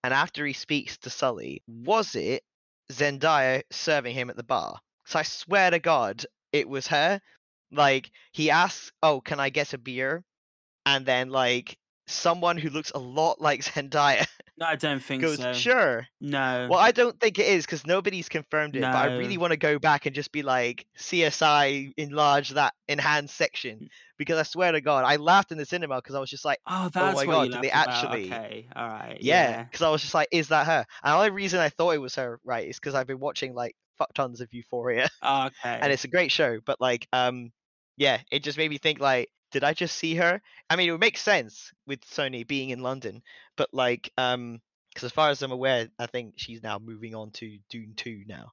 [0.03, 2.43] and after he speaks to Sully, was it
[2.93, 4.79] Zendaya serving him at the bar?
[5.07, 7.21] So I swear to God, it was her.
[7.71, 10.23] Like he asks, "Oh, can I get a beer?"
[10.87, 14.27] And then like someone who looks a lot like Zendaya
[14.57, 15.53] No, I don't think goes, so.
[15.53, 16.69] "Sure." No.
[16.71, 18.83] Well, I don't think it is because nobody's confirmed it.
[18.83, 23.37] But I really want to go back and just be like CSI enlarge that enhanced
[23.37, 26.45] section because I swear to God, I laughed in the cinema because I was just
[26.45, 27.89] like, oh, that's my what God, did they about.
[27.89, 28.69] actually- Okay.
[28.77, 29.19] All right.
[29.21, 29.63] yeah, Yeah.
[29.65, 30.87] because I was just like, is that her?
[31.03, 33.55] And the only reason I thought it was her, right, is because I've been watching
[33.55, 35.79] like fuck tons of Euphoria Oh, okay.
[35.83, 36.61] and it's a great show.
[36.65, 37.51] But like, um,
[37.97, 40.43] yeah, it just made me think like, did I just see her?
[40.69, 43.23] I mean, it would make sense with Sony being in London,
[43.57, 47.31] but like, um, because as far as I'm aware, I think she's now moving on
[47.33, 48.51] to Dune Two now.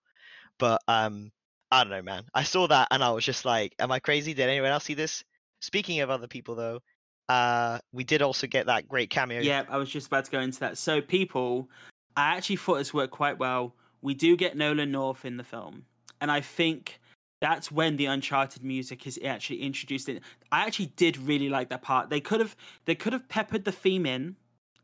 [0.60, 1.32] But um,
[1.72, 2.26] I don't know, man.
[2.36, 4.36] I saw that and I was just like, am I crazy?
[4.36, 5.24] Did anyone else see this?
[5.60, 6.82] Speaking of other people, though,
[7.30, 9.42] uh, we did also get that great cameo.
[9.42, 10.78] Yeah, I was just about to go into that.
[10.78, 11.68] So, people,
[12.16, 13.74] I actually thought this worked quite well.
[14.04, 15.86] We do get Nolan North in the film,
[16.20, 17.01] and I think
[17.41, 20.08] that's when the Uncharted music is actually introduced.
[20.08, 22.10] In I actually did really like that part.
[22.10, 24.38] They could have they could have peppered the theme in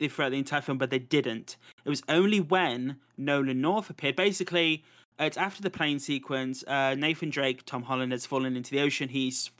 [0.09, 1.55] throughout the entire film, but they didn't.
[1.85, 4.15] It was only when Nolan North appeared.
[4.15, 4.83] Basically,
[5.19, 6.63] it's after the plane sequence.
[6.67, 9.09] Uh, Nathan Drake, Tom Holland has fallen into the ocean.
[9.09, 9.51] He's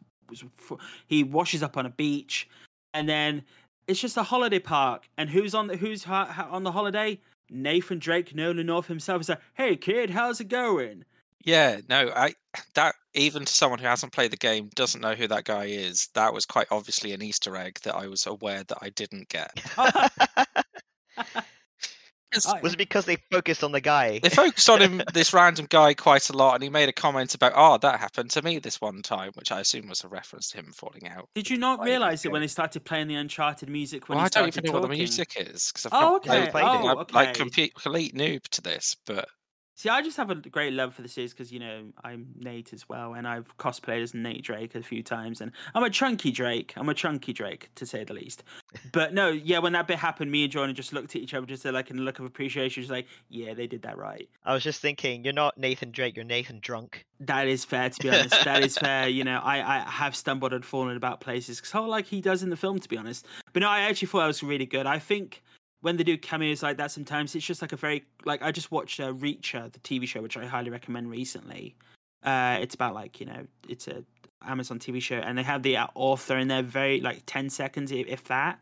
[1.08, 2.50] he washes up on a beach,
[2.94, 3.44] and then
[3.88, 5.08] it's just a holiday park.
[5.18, 7.20] And who's on the who's on the holiday?
[7.50, 11.06] Nathan Drake, Nolan North himself is like, "Hey kid, how's it going?"
[11.46, 12.34] Yeah, no, I
[12.76, 16.10] that even to someone who hasn't played the game doesn't know who that guy is.
[16.14, 19.52] That was quite obviously an Easter egg that I was aware that I didn't get.
[22.46, 24.22] I- Was it because they focused on the guy?
[24.22, 27.34] They focused on him, this random guy, quite a lot, and he made a comment
[27.36, 30.50] about, "Oh, that happened to me this one time," which I assume was a reference
[30.52, 31.30] to him falling out.
[31.36, 34.10] Did you not Why did you realize it when they started playing the Uncharted music?
[34.10, 36.00] When Well, he I don't started even know what the music is because I've Oh,
[36.00, 36.48] not okay.
[36.50, 36.82] played it.
[36.82, 39.28] Oh, I'm like complete, complete noob to this, but
[39.78, 42.74] See, I just have a great love for the series because you know I'm Nate
[42.74, 46.32] as well, and I've cosplayed as Nate Drake a few times, and I'm a chunky
[46.32, 46.74] Drake.
[46.76, 48.44] I'm a chunky Drake to say the least.
[48.92, 51.46] But no, yeah, when that bit happened, me and Jordan just looked at each other,
[51.46, 54.28] just like in a look of appreciation, just like, yeah, they did that right.
[54.46, 57.06] I was just thinking, you're not Nathan Drake, you're Nathan Drunk.
[57.20, 58.44] That is fair, to be honest.
[58.46, 59.08] that is fair.
[59.08, 62.50] You know, I, I have stumbled and fallen about places, so like he does in
[62.50, 63.28] the film, to be honest.
[63.54, 64.88] But no, I actually thought that was really good.
[64.88, 65.44] I think
[65.88, 68.74] when they do cameos like that, sometimes it's just like a very like I just
[68.74, 71.78] watched uh, Reacher, the TV show, which I highly recommend recently.
[72.24, 74.04] Uh, it's about like you know, it's a
[74.46, 77.94] Amazon TV show, and they have the uh, author in there very like ten seconds,
[77.94, 78.60] if, if that.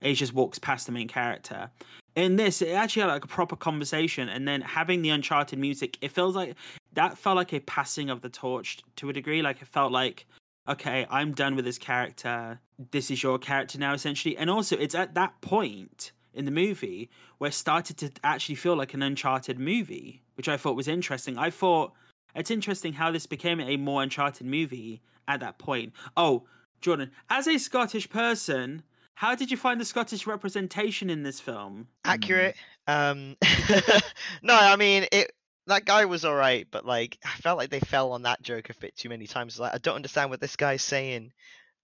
[0.00, 1.68] He just walks past the main character.
[2.14, 5.98] In this, it actually had like a proper conversation, and then having the Uncharted music,
[6.00, 6.54] it feels like
[6.92, 9.42] that felt like a passing of the torch to a degree.
[9.42, 10.26] Like it felt like,
[10.68, 12.60] okay, I'm done with this character.
[12.92, 14.36] This is your character now, essentially.
[14.36, 18.76] And also, it's at that point in the movie where it started to actually feel
[18.76, 21.38] like an Uncharted movie, which I thought was interesting.
[21.38, 21.92] I thought
[22.34, 25.92] it's interesting how this became a more Uncharted movie at that point.
[26.16, 26.44] Oh,
[26.80, 28.82] Jordan, as a Scottish person,
[29.14, 31.88] how did you find the Scottish representation in this film?
[32.04, 32.56] Accurate.
[32.86, 33.36] Um
[34.42, 35.32] No, I mean it
[35.68, 38.74] that guy was alright, but like I felt like they fell on that joke a
[38.80, 39.60] bit too many times.
[39.60, 41.32] Like I don't understand what this guy's saying,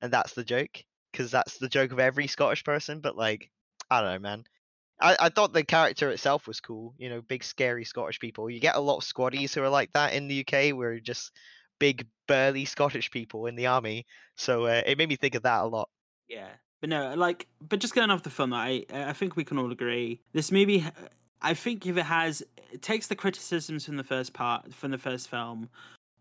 [0.01, 3.01] and that's the joke, because that's the joke of every Scottish person.
[3.01, 3.51] But like,
[3.95, 4.45] I don't know, man.
[5.01, 6.95] I, I thought the character itself was cool.
[6.99, 8.49] You know, big scary Scottish people.
[8.49, 10.75] You get a lot of squaddies who are like that in the UK.
[10.75, 11.33] We're just
[11.79, 14.07] big burly Scottish people in the army.
[14.37, 15.89] So uh, it made me think of that a lot.
[16.29, 16.49] Yeah,
[16.81, 19.71] but no, like, but just going off the film, I I think we can all
[19.71, 20.85] agree this movie.
[21.43, 24.99] I think if it has, it takes the criticisms from the first part, from the
[24.99, 25.69] first film,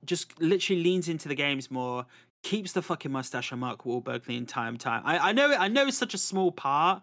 [0.03, 2.05] just literally leans into the games more,
[2.43, 5.01] keeps the fucking mustache on Mark Wahlberg the entire time.
[5.05, 7.01] I I know I know it's such a small part,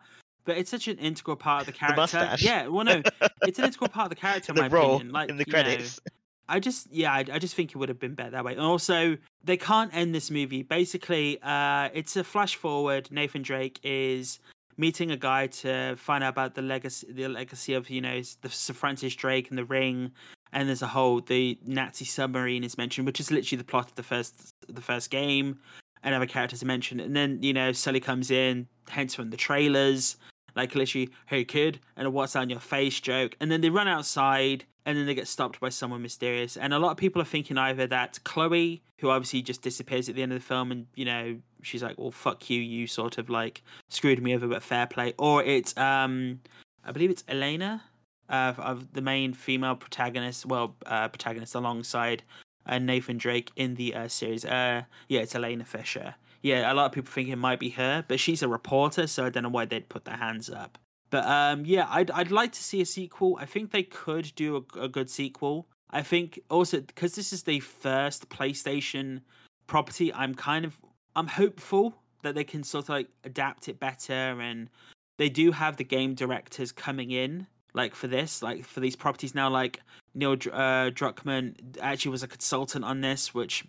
[0.51, 2.01] but it's such an integral part of the character.
[2.01, 2.43] mustache.
[2.43, 3.03] Yeah, well, no,
[3.43, 4.51] it's an integral part of the character.
[4.51, 5.13] in the my role opinion.
[5.13, 5.77] Like in the you know.
[6.49, 8.51] I just yeah, I, I just think it would have been better that way.
[8.55, 10.65] And also, they can't end this movie.
[10.65, 13.09] Basically, uh, it's a flash forward.
[13.13, 14.41] Nathan Drake is
[14.77, 18.49] meeting a guy to find out about the legacy, the legacy of you know the
[18.49, 20.11] Sir Francis Drake and the Ring.
[20.53, 23.95] And there's a whole the Nazi submarine is mentioned, which is literally the plot of
[23.95, 25.61] the first the first game.
[26.03, 29.37] And other characters are mentioned, and then you know Sully comes in, hence from the
[29.37, 30.17] trailers
[30.55, 33.37] like literally, hey kid, and a what's on your face joke.
[33.41, 36.57] And then they run outside and then they get stopped by someone mysterious.
[36.57, 40.15] And a lot of people are thinking either that Chloe, who obviously just disappears at
[40.15, 43.19] the end of the film and, you know, she's like, Well fuck you, you sort
[43.19, 45.15] of like screwed me over but fair play.
[45.19, 46.41] Or it's um
[46.85, 47.83] I believe it's Elena,
[48.31, 52.23] uh, of the main female protagonist, well, uh, protagonist alongside
[52.67, 54.45] uh, Nathan Drake in the uh, series.
[54.45, 56.15] Uh, yeah, it's Elena Fisher.
[56.43, 59.27] Yeah, a lot of people think it might be her, but she's a reporter, so
[59.27, 60.79] I don't know why they'd put their hands up.
[61.11, 63.37] But um, yeah, I'd I'd like to see a sequel.
[63.41, 65.67] I think they could do a, a good sequel.
[65.91, 69.23] I think also because this is the first PlayStation
[69.67, 70.77] property, I'm kind of
[71.17, 74.71] I'm hopeful that they can sort of like adapt it better, and
[75.19, 79.35] they do have the game directors coming in like for this, like for these properties
[79.35, 79.49] now.
[79.49, 79.81] Like
[80.15, 83.65] Neil uh, Druckmann actually was a consultant on this, which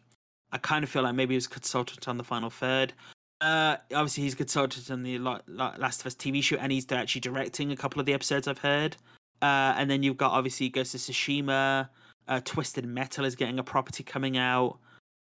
[0.52, 2.94] I kind of feel like maybe he was consultant on the final third.
[3.40, 6.90] Uh, obviously, he's consultant on the La- La- Last of Us TV show, and he's
[6.92, 8.98] actually directing a couple of the episodes I've heard.
[9.42, 11.90] Uh, and then you've got obviously Ghost of Tsushima.
[12.28, 14.78] Uh, Twisted Metal is getting a property coming out.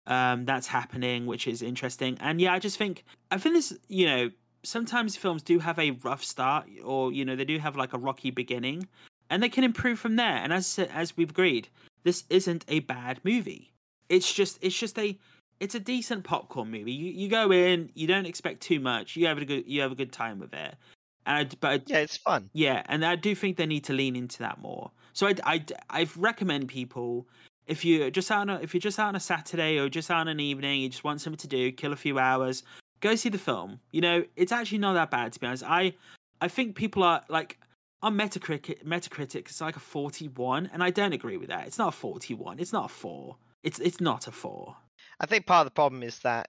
[0.07, 2.19] Um, that's happening, which is interesting.
[2.21, 4.31] And yeah, I just think I think this, you know,
[4.63, 7.99] sometimes films do have a rough start, or you know, they do have like a
[7.99, 8.89] rocky beginning,
[9.31, 10.37] and they can improve from there.
[10.37, 11.69] And as as we've agreed,
[12.03, 13.73] this isn't a bad movie.
[14.11, 15.19] It's just it's just a
[15.61, 16.93] it's a decent popcorn movie.
[16.93, 19.17] You you go in, you don't expect too much.
[19.17, 20.75] You have a good you have a good time with it.
[21.27, 22.51] And I, but I, Yeah, it's fun.
[22.53, 24.91] yeah, and I do think they need to lean into that more.
[25.15, 27.27] So I I I recommend people
[27.67, 30.11] if you just out on a, if you're just out on a Saturday or just
[30.11, 32.65] out on an evening, you just want something to do, kill a few hours,
[33.01, 33.79] go see the film.
[33.93, 35.63] You know, it's actually not that bad to be honest.
[35.65, 35.95] I
[36.41, 37.59] I think people are like
[38.03, 41.67] on Metacritic Metacritic it's like a 41 and I don't agree with that.
[41.67, 42.59] It's not a 41.
[42.59, 43.37] It's not a 4.
[43.63, 44.77] It's it's not a 4.
[45.21, 46.49] I think part of the problem is that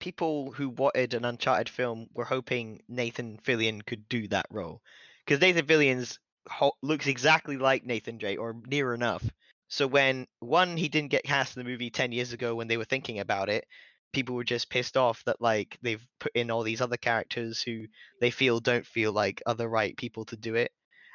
[0.00, 4.80] people who wanted an Uncharted film were hoping Nathan Fillion could do that role,
[5.24, 9.24] because Nathan Fillion's ho- looks exactly like Nathan Drake or near enough.
[9.68, 12.76] So when one he didn't get cast in the movie ten years ago when they
[12.76, 13.66] were thinking about it,
[14.12, 17.86] people were just pissed off that like they've put in all these other characters who
[18.20, 20.70] they feel don't feel like are the right people to do it.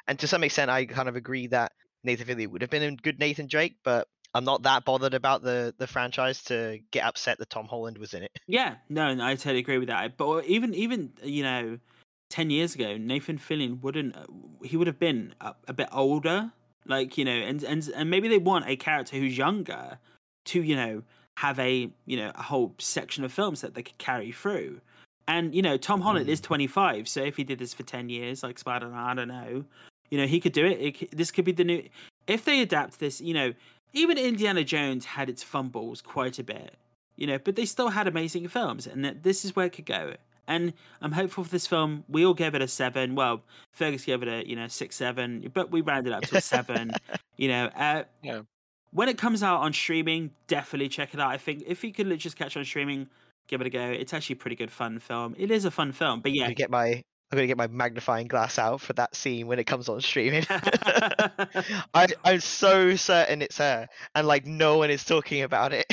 [0.08, 1.72] and to some extent, I kind of agree that
[2.04, 5.42] Nathan Fillion would have been a good Nathan Drake, but I'm not that bothered about
[5.42, 8.30] the the franchise to get upset that Tom Holland was in it.
[8.50, 10.16] Yeah, no, no, I totally agree with that.
[10.16, 11.78] But even even you know,
[12.30, 14.24] ten years ago, Nathan Fillion wouldn't uh,
[14.62, 16.50] he would have been a, a bit older,
[16.86, 19.98] like you know, and and and maybe they want a character who's younger
[20.46, 21.02] to you know
[21.38, 24.80] have a you know a whole section of films that they could carry through.
[25.26, 28.42] And you know, Tom Holland is 25, so if he did this for 10 years,
[28.42, 29.62] like Spider Man, I don't know,
[30.10, 30.80] you know, he could do it.
[30.80, 31.88] it this could be the new.
[32.26, 33.52] If they adapt this, you know,
[33.92, 36.74] even Indiana Jones had its fumbles quite a bit,
[37.16, 39.86] you know, but they still had amazing films, and that this is where it could
[39.86, 40.14] go.
[40.46, 40.72] And
[41.02, 42.04] I'm hopeful for this film.
[42.08, 43.14] We all gave it a seven.
[43.14, 46.40] Well, Fergus gave it a you know six, seven, but we rounded up to a
[46.40, 46.92] seven.
[47.36, 48.40] you know, uh, Yeah.
[48.92, 51.30] when it comes out on streaming, definitely check it out.
[51.30, 53.08] I think if you could just catch on streaming,
[53.46, 53.84] give it a go.
[53.90, 55.34] It's actually a pretty good fun film.
[55.38, 58.26] It is a fun film, but yeah, gonna get my I'm gonna get my magnifying
[58.26, 60.46] glass out for that scene when it comes on streaming.
[60.50, 65.92] I, I'm so certain it's her, and like no one is talking about it.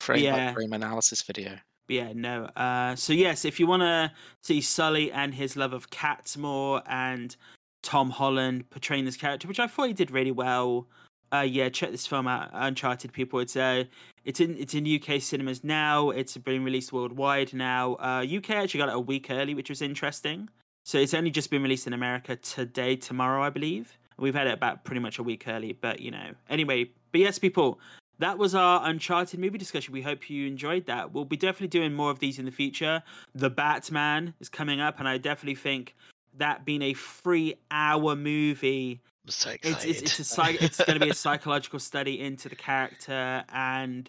[0.00, 0.48] Frame Yeah.
[0.48, 1.56] by frame analysis video.
[1.88, 2.44] yeah, no.
[2.56, 4.12] Uh, so yes, if you want to
[4.42, 7.34] see Sully and his love of cats more, and
[7.82, 10.88] Tom Holland portraying this character, which I thought he did really well.
[11.32, 13.12] Uh, yeah, check this film out, Uncharted.
[13.12, 13.84] People, it's uh,
[14.24, 16.10] it's in it's in UK cinemas now.
[16.10, 17.94] It's been released worldwide now.
[17.94, 20.48] Uh, UK actually got it a week early, which was interesting.
[20.86, 23.98] So it's only just been released in America today, tomorrow, I believe.
[24.18, 26.30] We've had it about pretty much a week early, but you know.
[26.48, 27.80] Anyway, but yes, people,
[28.20, 29.92] that was our Uncharted movie discussion.
[29.92, 31.12] We hope you enjoyed that.
[31.12, 33.02] We'll be definitely doing more of these in the future.
[33.34, 35.96] The Batman is coming up, and I definitely think
[36.38, 41.14] that being a three-hour movie, so it's it's it's, a it's going to be a
[41.14, 44.08] psychological study into the character and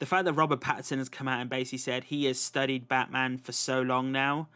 [0.00, 3.38] the fact that Robert Pattinson has come out and basically said he has studied Batman
[3.38, 4.48] for so long now.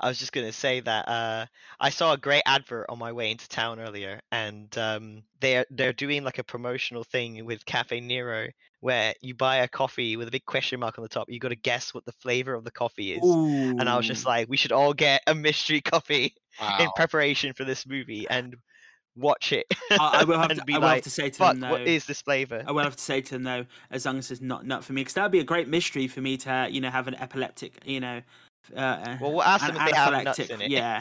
[0.00, 1.46] I was just gonna say that uh,
[1.80, 5.92] I saw a great advert on my way into town earlier, and um, they're they're
[5.92, 8.48] doing like a promotional thing with Caffè Nero,
[8.80, 11.28] where you buy a coffee with a big question mark on the top.
[11.28, 14.24] You got to guess what the flavor of the coffee is, and I was just
[14.24, 16.34] like, we should all get a mystery coffee
[16.78, 18.56] in preparation for this movie and
[19.18, 19.66] watch it.
[19.90, 21.70] I, I will have to, be I will have to say to them though.
[21.70, 22.62] what is this flavor?
[22.66, 24.92] I will have to say to them though, as long as it's not nut for
[24.92, 27.14] me, because that would be a great mystery for me to, you know, have an
[27.16, 28.22] epileptic, you know,
[28.76, 30.70] uh, Well, we'll ask them if they have nuts in it.
[30.70, 31.00] Yeah,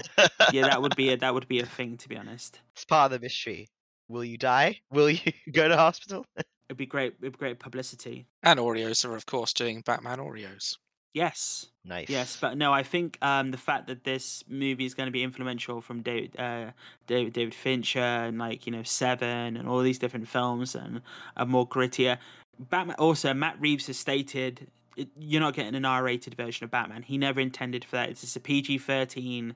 [0.52, 2.60] yeah, that would be a that would be a thing to be honest.
[2.76, 3.68] it's part of the mystery.
[4.10, 4.80] Will you die?
[4.92, 5.20] Will you
[5.52, 6.26] go to hospital?
[6.70, 7.16] It'd be great.
[7.22, 8.26] It'd be great publicity.
[8.44, 10.78] And Oreos are, of course, doing Batman Oreos.
[11.14, 12.10] Yes, Nice.
[12.10, 15.24] yes, but no, I think um, the fact that this movie is going to be
[15.24, 16.72] influential from David, uh,
[17.08, 21.02] David, David Fincher and like you know Seven and all these different films and
[21.36, 22.20] are more grittier.
[22.60, 22.98] Batman.
[23.00, 27.04] Also, Matt Reeves has stated it, you're not getting an R-rated version of Batman.
[27.04, 28.10] He never intended for that.
[28.10, 29.56] It's just a PG-13.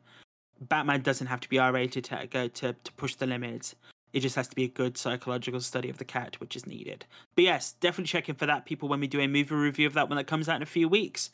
[0.61, 3.75] Batman doesn't have to be R-rated to go to to push the limits.
[4.13, 7.05] It just has to be a good psychological study of the cat, which is needed.
[7.35, 9.93] But yes, definitely check in for that, people, when we do a movie review of
[9.93, 11.31] that when that comes out in a few weeks.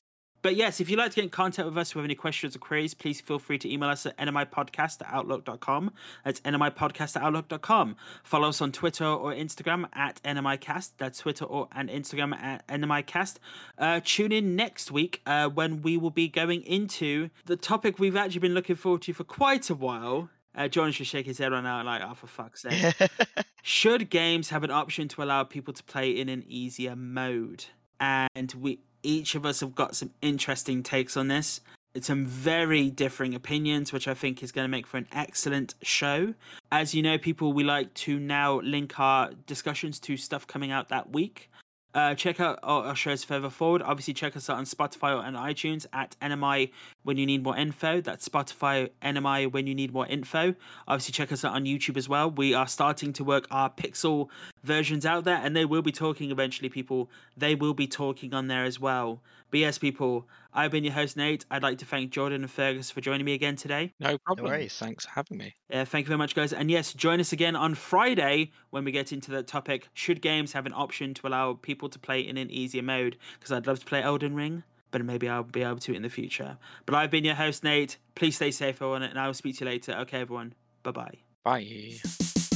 [0.47, 2.59] But yes, if you'd like to get in contact with us with any questions or
[2.59, 5.91] queries, please feel free to email us at nmipodcast at outlook.com.
[6.23, 7.97] That's nmipodcast at outlook.com.
[8.23, 10.91] Follow us on Twitter or Instagram at nmicast.
[10.99, 13.39] That's Twitter or and Instagram at nmicast.
[13.77, 18.15] Uh, tune in next week uh, when we will be going into the topic we've
[18.15, 20.29] actually been looking forward to for quite a while.
[20.55, 22.95] Uh, John should shake his head right now, like, oh, for fuck's sake.
[23.63, 27.65] Should games have an option to allow people to play in an easier mode?
[27.99, 31.61] And we each of us have got some interesting takes on this.
[31.95, 35.75] It's some very differing opinions, which I think is going to make for an excellent
[35.81, 36.33] show.
[36.71, 40.89] As you know, people, we like to now link our discussions to stuff coming out
[40.89, 41.49] that week.
[41.93, 43.81] Uh, check out our, our shows further forward.
[43.81, 46.71] Obviously, check us out on Spotify and iTunes at NMI
[47.07, 48.01] when you need more info.
[48.01, 50.53] That's Spotify NMI when you need more info.
[50.89, 52.29] Obviously, check us out on YouTube as well.
[52.29, 54.27] We are starting to work our Pixel
[54.61, 57.09] versions out there, and they will be talking eventually, people.
[57.37, 59.21] They will be talking on there as well.
[59.49, 61.45] But yes, people, I've been your host, Nate.
[61.49, 63.93] I'd like to thank Jordan and Fergus for joining me again today.
[64.01, 64.45] No problem.
[64.45, 64.75] No worries.
[64.77, 65.55] Thanks for having me.
[65.71, 66.51] Uh, thank you very much, guys.
[66.51, 70.51] And yes, join us again on Friday when we get into the topic Should games
[70.51, 73.15] have an option to allow people to play in an easier mode?
[73.39, 76.09] Because I'd love to play Elden Ring, but maybe I'll be able to in the
[76.09, 76.57] future.
[76.85, 77.97] But I've been your host, Nate.
[78.15, 79.93] Please stay safe, everyone, and I will speak to you later.
[80.01, 80.53] Okay, everyone.
[80.83, 81.17] Bye bye.
[81.43, 82.46] Bye.